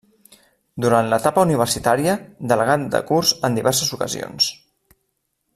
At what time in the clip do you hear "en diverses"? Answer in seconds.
3.49-3.97